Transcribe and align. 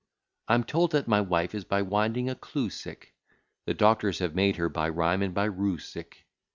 I'm 0.47 0.63
told 0.63 0.93
that 0.93 1.07
my 1.07 1.21
wife 1.21 1.53
is 1.53 1.63
by 1.63 1.83
winding 1.83 2.27
a 2.27 2.33
clew 2.33 2.71
sick; 2.71 3.13
The 3.67 3.75
doctors 3.75 4.17
have 4.17 4.33
made 4.33 4.55
her 4.55 4.67
by 4.67 4.89
rhyme 4.89 5.21
and 5.21 5.31
by 5.35 5.45
rue 5.45 5.77
sick. 5.77 6.25